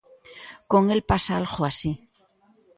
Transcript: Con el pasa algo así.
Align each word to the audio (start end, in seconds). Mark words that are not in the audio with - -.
Con 0.71 0.83
el 0.95 1.01
pasa 1.09 1.37
algo 1.39 1.61
así. 1.65 1.91